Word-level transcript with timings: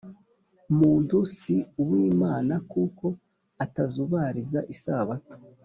muntu 0.77 1.17
si 1.37 1.55
uw 1.81 1.89
Imana 2.11 2.53
kuko 2.71 3.05
atazubariza 3.63 4.59
isabato. 4.73 5.33